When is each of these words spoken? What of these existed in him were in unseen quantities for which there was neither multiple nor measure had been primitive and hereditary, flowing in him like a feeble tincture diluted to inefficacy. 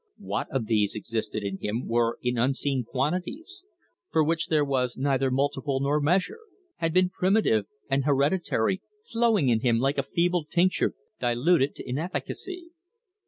What 0.17 0.47
of 0.49 0.65
these 0.65 0.95
existed 0.95 1.43
in 1.43 1.59
him 1.59 1.87
were 1.87 2.17
in 2.23 2.35
unseen 2.39 2.83
quantities 2.83 3.63
for 4.11 4.23
which 4.23 4.47
there 4.47 4.65
was 4.65 4.97
neither 4.97 5.29
multiple 5.29 5.79
nor 5.79 6.01
measure 6.01 6.39
had 6.77 6.91
been 6.91 7.11
primitive 7.11 7.67
and 7.87 8.03
hereditary, 8.03 8.81
flowing 9.05 9.49
in 9.49 9.59
him 9.59 9.77
like 9.77 9.99
a 9.99 10.13
feeble 10.17 10.45
tincture 10.45 10.95
diluted 11.19 11.75
to 11.75 11.87
inefficacy. 11.87 12.71